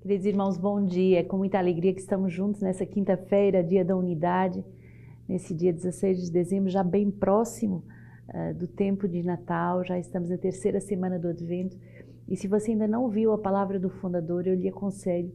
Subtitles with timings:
[0.00, 1.20] Queridos irmãos, bom dia.
[1.20, 4.64] É com muita alegria que estamos juntos nessa quinta-feira, dia da unidade,
[5.28, 7.84] nesse dia 16 de dezembro, já bem próximo
[8.30, 11.76] uh, do tempo de Natal, já estamos na terceira semana do Advento.
[12.26, 15.34] E se você ainda não viu a palavra do fundador, eu lhe aconselho,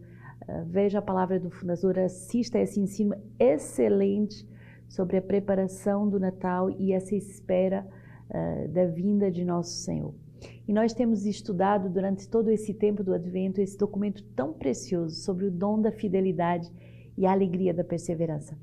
[0.50, 4.50] uh, veja a palavra do fundador, assista a esse ensino excelente
[4.90, 7.86] sobre a preparação do Natal e essa espera
[8.32, 10.25] uh, da vinda de nosso Senhor.
[10.68, 15.46] E nós temos estudado durante todo esse tempo do Advento esse documento tão precioso sobre
[15.46, 16.72] o dom da fidelidade
[17.18, 18.58] e a alegria da perseverança.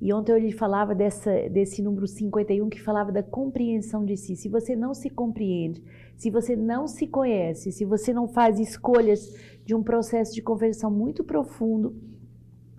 [0.00, 4.34] E ontem eu lhe falava dessa, desse número 51 que falava da compreensão de si.
[4.34, 5.80] Se você não se compreende,
[6.16, 9.32] se você não se conhece, se você não faz escolhas
[9.64, 11.94] de um processo de conversão muito profundo,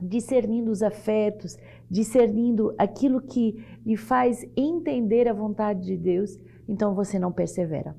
[0.01, 1.57] discernindo os afetos,
[1.89, 6.37] discernindo aquilo que lhe faz entender a vontade de Deus,
[6.67, 7.95] então você não persevera.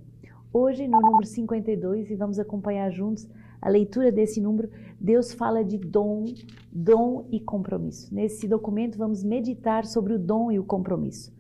[0.56, 3.28] Hoje, no número 52, e vamos acompanhar juntos
[3.60, 6.27] a leitura desse número, Deus fala de dom,
[6.70, 8.14] dom e compromisso.
[8.14, 11.34] Nesse documento, vamos meditar sobre o dom e o compromisso.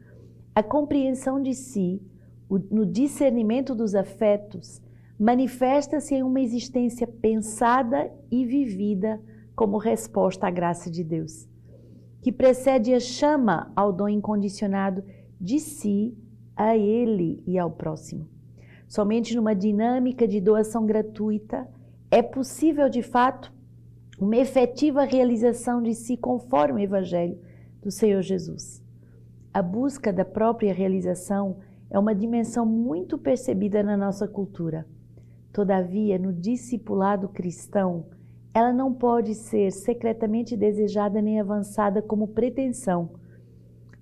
[0.52, 2.02] A compreensão de si,
[2.48, 4.82] o, no discernimento dos afetos,
[5.16, 9.22] manifesta-se em uma existência pensada e vivida
[9.54, 11.48] como resposta à graça de Deus,
[12.20, 15.04] que precede a chama ao dom incondicionado
[15.40, 16.18] de si,
[16.56, 18.33] a Ele e ao próximo.
[18.88, 21.68] Somente numa dinâmica de doação gratuita
[22.10, 23.52] é possível, de fato,
[24.18, 27.38] uma efetiva realização de si conforme o Evangelho
[27.82, 28.82] do Senhor Jesus.
[29.52, 31.58] A busca da própria realização
[31.90, 34.86] é uma dimensão muito percebida na nossa cultura.
[35.52, 38.06] Todavia, no discipulado cristão,
[38.52, 43.10] ela não pode ser secretamente desejada nem avançada como pretensão,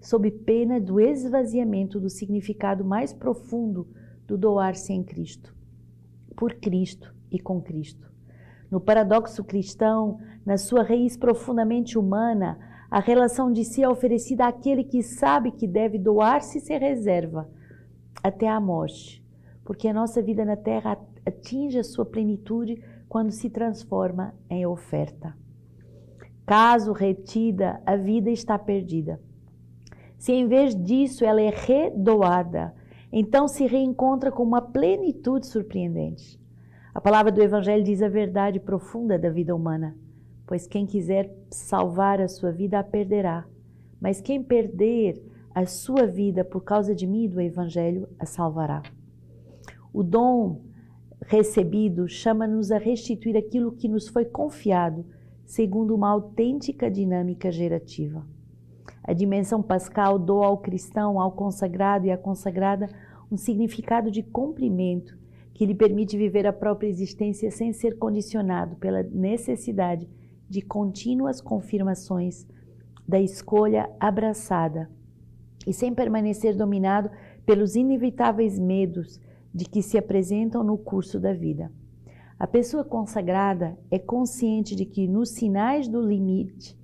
[0.00, 3.86] sob pena do esvaziamento do significado mais profundo
[4.32, 5.54] do doar-se em Cristo,
[6.34, 8.10] por Cristo e com Cristo.
[8.70, 12.58] No paradoxo cristão, na sua raiz profundamente humana,
[12.90, 17.48] a relação de si é oferecida àquele que sabe que deve doar-se sem reserva
[18.22, 19.22] até a morte,
[19.64, 25.36] porque a nossa vida na terra atinge a sua plenitude quando se transforma em oferta.
[26.46, 29.20] Caso retida, a vida está perdida.
[30.16, 32.74] Se em vez disso ela é redoada,
[33.12, 36.40] então se reencontra com uma plenitude surpreendente.
[36.94, 39.96] A palavra do Evangelho diz a verdade profunda da vida humana,
[40.46, 43.46] pois quem quiser salvar a sua vida a perderá,
[44.00, 45.22] mas quem perder
[45.54, 48.82] a sua vida por causa de mim e do Evangelho a salvará.
[49.92, 50.62] O dom
[51.26, 55.04] recebido chama-nos a restituir aquilo que nos foi confiado,
[55.44, 58.26] segundo uma autêntica dinâmica gerativa.
[59.04, 62.88] A dimensão pascal doa ao cristão, ao consagrado e à consagrada
[63.30, 65.18] um significado de cumprimento
[65.54, 70.08] que lhe permite viver a própria existência sem ser condicionado pela necessidade
[70.48, 72.46] de contínuas confirmações
[73.06, 74.90] da escolha abraçada
[75.66, 77.10] e sem permanecer dominado
[77.44, 79.20] pelos inevitáveis medos
[79.54, 81.70] de que se apresentam no curso da vida.
[82.38, 86.76] A pessoa consagrada é consciente de que nos sinais do limite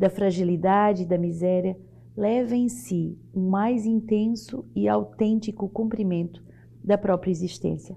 [0.00, 1.76] da fragilidade e da miséria,
[2.16, 6.42] leva em si um mais intenso e autêntico cumprimento
[6.82, 7.94] da própria existência.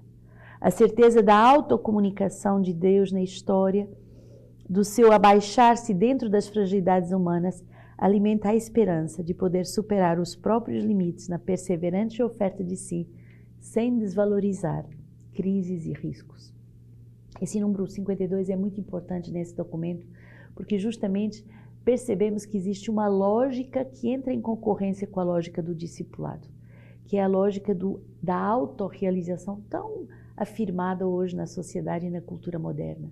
[0.60, 3.88] A certeza da autocomunicação de Deus na história,
[4.68, 7.64] do seu abaixar-se dentro das fragilidades humanas,
[7.96, 13.08] alimenta a esperança de poder superar os próprios limites na perseverante oferta de si,
[13.58, 14.84] sem desvalorizar
[15.32, 16.52] crises e riscos.
[17.40, 20.06] Esse número 52 é muito importante nesse documento,
[20.54, 21.42] porque justamente
[21.84, 26.48] percebemos que existe uma lógica que entra em concorrência com a lógica do discipulado,
[27.04, 32.58] que é a lógica do, da autorrealização tão afirmada hoje na sociedade e na cultura
[32.58, 33.08] moderna.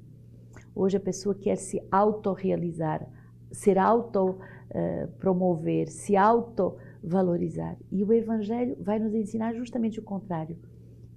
[0.75, 3.07] Hoje a pessoa quer se autorrealizar,
[3.51, 7.77] ser auto-promover, uh, se auto-valorizar.
[7.91, 10.57] E o Evangelho vai nos ensinar justamente o contrário.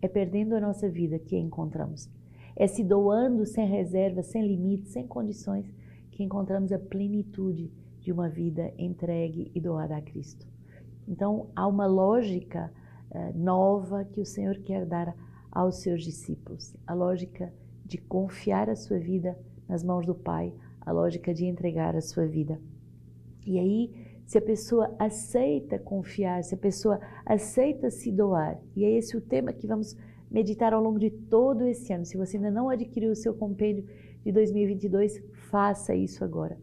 [0.02, 2.10] É perdendo a nossa vida que a encontramos.
[2.54, 5.72] É se doando sem reserva, sem limites, sem condições,
[6.16, 10.48] que encontramos a plenitude de uma vida entregue e doada a Cristo.
[11.08, 12.72] Então, há uma lógica
[13.12, 15.14] uh, nova que o Senhor quer dar
[15.52, 17.54] aos seus discípulos, a lógica
[17.86, 22.26] de confiar a sua vida nas mãos do Pai, a lógica de entregar a sua
[22.26, 22.60] vida.
[23.46, 23.94] E aí,
[24.26, 29.22] se a pessoa aceita confiar, se a pessoa aceita se doar, e é esse o
[29.22, 29.96] tema que vamos
[30.32, 32.06] meditar ao longo de todo esse ano.
[32.06, 33.86] Se você ainda não adquiriu o seu compêndio
[34.26, 36.58] de 2022, faça isso agora.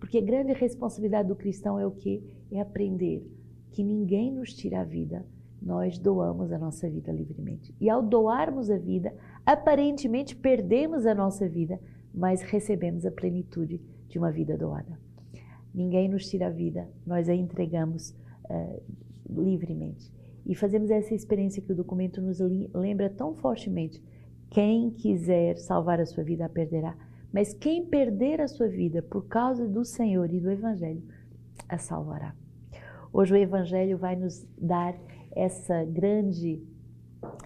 [0.00, 2.22] Porque a grande responsabilidade do cristão é o que?
[2.50, 3.24] É aprender
[3.70, 5.24] que ninguém nos tira a vida,
[5.62, 7.74] nós doamos a nossa vida livremente.
[7.80, 9.14] E ao doarmos a vida,
[9.46, 11.80] aparentemente perdemos a nossa vida,
[12.12, 14.98] mas recebemos a plenitude de uma vida doada.
[15.72, 18.10] Ninguém nos tira a vida, nós a entregamos
[18.50, 18.82] uh,
[19.28, 20.12] livremente.
[20.46, 22.38] E fazemos essa experiência que o documento nos
[22.74, 24.02] lembra tão fortemente.
[24.54, 26.96] Quem quiser salvar a sua vida a perderá,
[27.32, 31.02] mas quem perder a sua vida por causa do Senhor e do Evangelho
[31.68, 32.36] a salvará.
[33.12, 34.94] Hoje o Evangelho vai nos dar
[35.34, 36.62] essa grande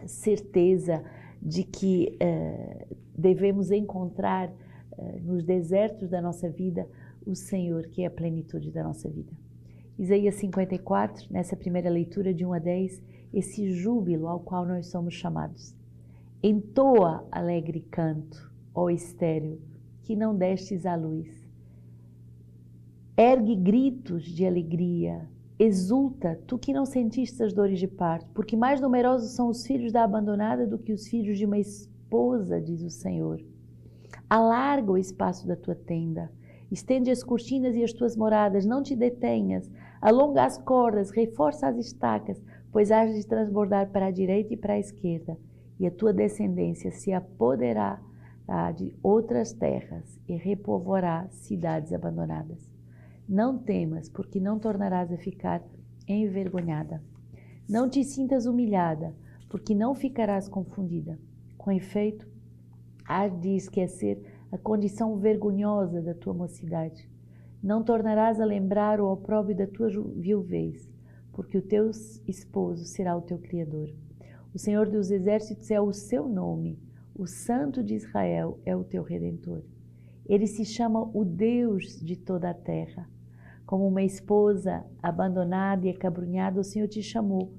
[0.05, 1.03] certeza
[1.41, 6.87] de que uh, devemos encontrar uh, nos desertos da nossa vida
[7.25, 9.33] o Senhor, que é a plenitude da nossa vida.
[9.99, 13.03] Isaías 54, nessa primeira leitura de 1 a 10,
[13.33, 15.78] esse júbilo ao qual nós somos chamados.
[16.41, 19.61] Entoa alegre canto, ó estéreo,
[20.03, 21.29] que não destes à luz.
[23.17, 28.81] Ergue gritos de alegria, Exulta, tu que não sentiste as dores de parto, porque mais
[28.81, 32.91] numerosos são os filhos da abandonada do que os filhos de uma esposa, diz o
[32.91, 33.45] Senhor.
[34.31, 36.31] Alarga o espaço da tua tenda,
[36.71, 39.69] estende as cortinas e as tuas moradas, não te detenhas,
[40.01, 42.41] alonga as cordas, reforça as estacas,
[42.71, 45.37] pois has de transbordar para a direita e para a esquerda,
[45.79, 48.01] e a tua descendência se apoderará
[48.75, 52.71] de outras terras e repovoará cidades abandonadas.
[53.29, 55.63] Não temas, porque não tornarás a ficar
[56.07, 57.03] envergonhada.
[57.69, 59.15] Não te sintas humilhada,
[59.51, 61.19] porque não ficarás confundida.
[61.59, 62.27] Com efeito,
[63.05, 67.07] há de esquecer a condição vergonhosa da tua mocidade.
[67.63, 70.89] Não tornarás a lembrar o opróbrio da tua viuvez,
[71.33, 71.91] porque o teu
[72.27, 73.93] esposo será o teu Criador.
[74.55, 76.79] O Senhor dos Exércitos é o seu nome,
[77.15, 79.63] o Santo de Israel é o teu Redentor.
[80.27, 83.07] Ele se chama o Deus de toda a terra.
[83.67, 87.53] Como uma esposa abandonada e acabrunhada, o Senhor te chamou.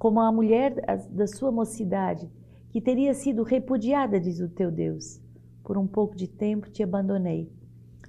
[0.00, 0.74] Como a mulher
[1.10, 2.28] da sua mocidade,
[2.70, 5.20] que teria sido repudiada, diz o teu Deus.
[5.62, 7.52] Por um pouco de tempo te abandonei,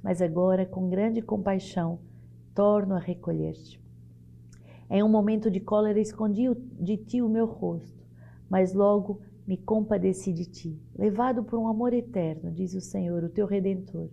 [0.01, 1.99] mas agora, com grande compaixão,
[2.55, 3.79] torno a recolher-te.
[4.89, 6.45] Em um momento de cólera escondi
[6.79, 7.96] de ti o meu rosto,
[8.49, 13.29] mas logo me compadeci de ti, levado por um amor eterno, diz o Senhor, o
[13.29, 14.09] teu redentor.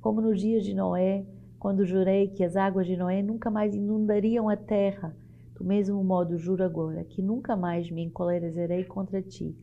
[0.00, 1.26] Como nos dias de Noé,
[1.58, 5.16] quando jurei que as águas de Noé nunca mais inundariam a terra,
[5.56, 9.56] do mesmo modo juro agora que nunca mais me encolerizarei contra ti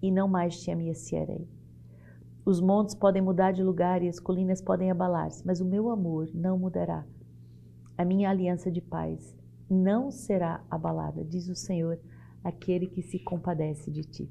[0.00, 1.46] e não mais te ameaçarei.
[2.46, 6.30] Os montes podem mudar de lugar e as colinas podem abalar-se, mas o meu amor
[6.34, 7.06] não mudará.
[7.96, 9.36] A minha aliança de paz
[9.68, 11.98] não será abalada, diz o Senhor,
[12.44, 14.30] aquele que se compadece de ti.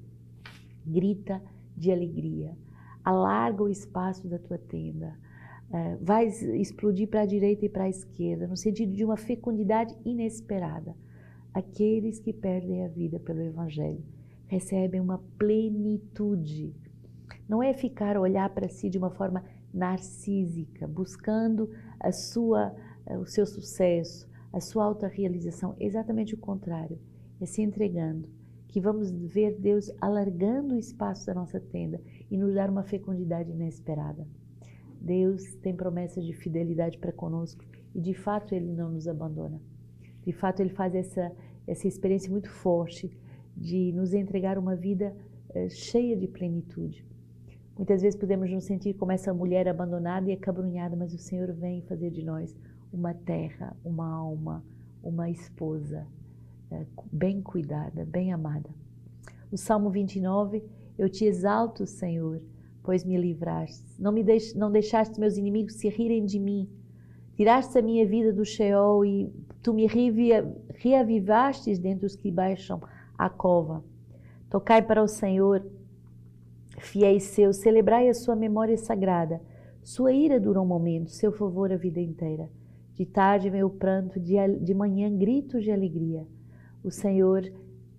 [0.86, 1.42] Grita
[1.76, 2.56] de alegria,
[3.04, 5.18] alarga o espaço da tua tenda,
[5.72, 9.98] é, vai explodir para a direita e para a esquerda, no sentido de uma fecundidade
[10.06, 10.96] inesperada.
[11.52, 14.04] Aqueles que perdem a vida pelo Evangelho
[14.48, 16.76] recebem uma plenitude.
[17.50, 19.44] Não é ficar olhar para si de uma forma
[19.74, 21.70] narcísica, buscando
[22.00, 22.76] a sua,
[23.20, 25.76] o seu sucesso, a sua autorrealização.
[25.80, 27.00] Exatamente o contrário.
[27.44, 28.30] É se entregando,
[28.70, 32.00] que vamos ver Deus alargando o espaço da nossa tenda
[32.32, 34.26] e nos dar uma fecundidade inesperada.
[35.02, 37.62] Deus tem promessas de fidelidade para conosco
[37.94, 39.62] e de fato Ele não nos abandona.
[40.26, 41.34] De fato, Ele faz essa,
[41.68, 43.12] essa experiência muito forte
[43.58, 45.14] de nos entregar uma vida
[45.50, 47.06] eh, cheia de plenitude.
[47.76, 51.82] Muitas vezes podemos nos sentir como essa mulher abandonada e acabrunhada, mas o Senhor vem
[51.82, 52.56] fazer de nós
[52.94, 54.64] uma terra, uma alma,
[55.04, 56.08] uma esposa
[57.12, 58.70] bem cuidada, bem amada.
[59.52, 60.64] O Salmo 29,
[60.98, 62.42] eu te exalto, Senhor,
[62.82, 63.84] pois me livraste.
[64.00, 66.70] Não, me deix, não deixaste meus inimigos se rirem de mim.
[67.36, 69.88] Tiraste a minha vida do Sheol e tu me
[70.76, 72.82] reavivastes dentre os que baixam
[73.18, 73.84] a cova.
[74.50, 75.66] Tocai para o Senhor,
[76.80, 79.42] fiéis seus, celebrai a sua memória sagrada.
[79.82, 82.50] Sua ira dura um momento, seu favor a vida inteira.
[82.94, 86.28] De tarde o pranto, de, de manhã gritos de alegria.
[86.84, 87.52] O Senhor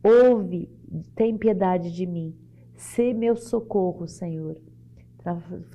[0.03, 0.69] ouve,
[1.15, 2.37] tem piedade de mim.
[2.77, 4.61] Sê meu socorro, Senhor.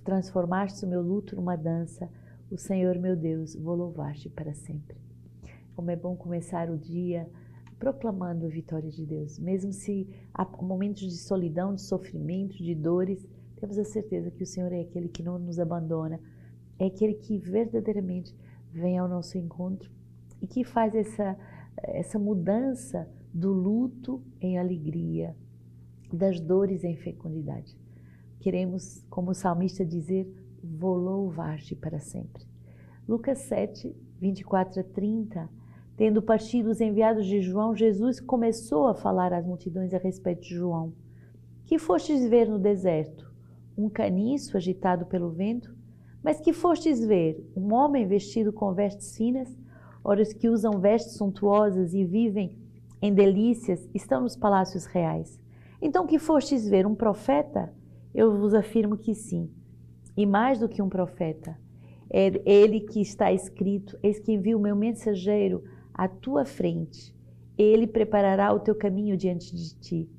[0.03, 2.09] Transformaste o meu luto numa dança.
[2.51, 4.97] O Senhor, meu Deus, vou louvar-te para sempre.
[5.75, 7.27] Como é bom começar o dia
[7.79, 9.39] proclamando a vitória de Deus.
[9.39, 13.25] Mesmo se há momentos de solidão, de sofrimento, de dores,
[13.55, 16.19] temos a certeza que o Senhor é aquele que não nos abandona,
[16.77, 18.35] é aquele que verdadeiramente
[18.71, 19.89] vem ao nosso encontro
[20.41, 21.37] e que faz essa,
[21.83, 25.36] essa mudança do luto em alegria,
[26.12, 27.77] das dores em fecundidade
[28.39, 30.27] queremos, como o salmista, dizer:
[30.63, 32.43] Vou louvar-te para sempre.
[33.07, 35.50] Lucas 7, 24 a 30.
[35.95, 40.55] Tendo partido os enviados de João, Jesus começou a falar às multidões a respeito de
[40.55, 40.93] João.
[41.65, 43.27] Que fostes ver no deserto?
[43.77, 45.74] um caniço agitado pelo vento?
[46.21, 49.57] Mas que fostes ver um homem vestido com vestes finas?
[50.03, 52.58] Ora, os que usam vestes suntuosas e vivem
[53.01, 55.39] em delícias estão nos palácios reais.
[55.82, 57.74] Então, que fostes ver um profeta?
[58.13, 59.50] Eu vos afirmo que sim.
[60.18, 61.58] E mais do que um profeta,
[62.10, 65.63] é ele que está escrito: Eis que envio o meu mensageiro
[65.94, 67.15] à tua frente.
[67.58, 70.10] Ele preparará o teu caminho diante de ti.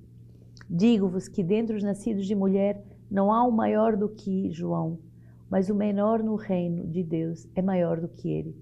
[0.68, 4.98] Digo-vos que dentre os nascidos de mulher não há um maior do que João,
[5.50, 8.54] mas o menor no reino de Deus é maior do que ele.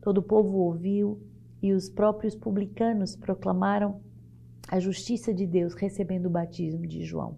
[0.00, 1.20] Todo o povo ouviu
[1.62, 4.00] e os próprios publicanos proclamaram
[4.68, 7.36] a justiça de Deus recebendo o batismo de João.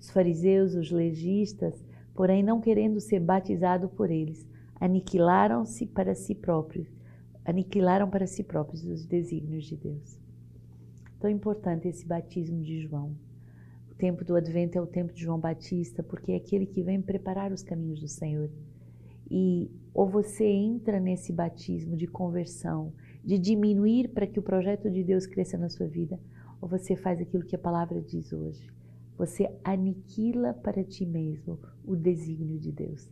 [0.00, 1.84] Os fariseus, os legistas,
[2.14, 4.46] porém não querendo ser batizado por eles,
[4.80, 6.88] aniquilaram-se para si próprios,
[7.44, 10.18] aniquilaram para si próprios os desígnios de Deus.
[11.20, 13.14] Tão importante esse batismo de João.
[13.90, 17.00] O tempo do advento é o tempo de João Batista, porque é aquele que vem
[17.00, 18.50] preparar os caminhos do Senhor.
[19.30, 22.92] E ou você entra nesse batismo de conversão,
[23.24, 26.18] de diminuir para que o projeto de Deus cresça na sua vida,
[26.60, 28.70] ou você faz aquilo que a palavra diz hoje.
[29.18, 33.10] Você aniquila para ti mesmo o desígnio de Deus.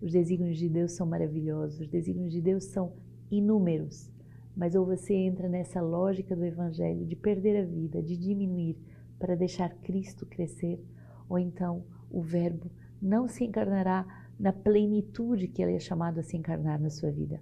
[0.00, 2.92] Os desígnios de Deus são maravilhosos, os desígnios de Deus são
[3.30, 4.10] inúmeros,
[4.56, 8.76] mas ou você entra nessa lógica do Evangelho de perder a vida, de diminuir
[9.18, 10.82] para deixar Cristo crescer,
[11.28, 16.36] ou então o Verbo não se encarnará na plenitude que ele é chamado a se
[16.36, 17.40] encarnar na sua vida.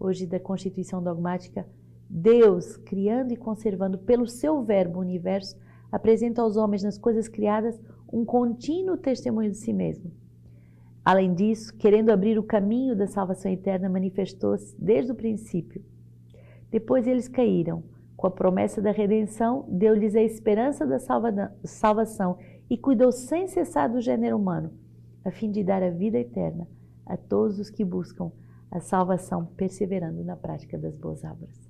[0.00, 1.66] Hoje, da Constituição Dogmática,
[2.08, 5.56] Deus, criando e conservando pelo seu Verbo o universo,
[5.92, 7.80] apresenta aos homens nas coisas criadas
[8.12, 10.10] um contínuo testemunho de si mesmo.
[11.04, 15.82] Além disso, querendo abrir o caminho da salvação eterna, manifestou-se desde o princípio.
[16.70, 17.82] Depois eles caíram.
[18.16, 20.98] Com a promessa da redenção, deu-lhes a esperança da
[21.64, 22.36] salvação
[22.68, 24.72] e cuidou sem cessar do gênero humano,
[25.28, 26.66] a fim de dar a vida eterna
[27.04, 28.32] a todos os que buscam
[28.70, 31.68] a salvação, perseverando na prática das boas obras.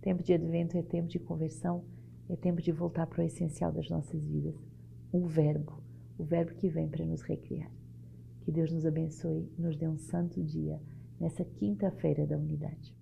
[0.00, 1.84] Tempo de advento é tempo de conversão,
[2.28, 4.54] é tempo de voltar para o essencial das nossas vidas,
[5.12, 5.82] o Verbo,
[6.16, 7.70] o Verbo que vem para nos recriar.
[8.42, 10.80] Que Deus nos abençoe nos dê um santo dia
[11.18, 12.94] nessa quinta-feira da unidade.